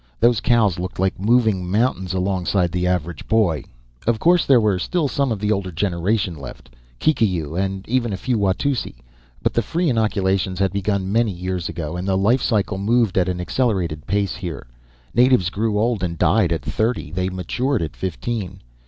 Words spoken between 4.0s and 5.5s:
Of course there were still some of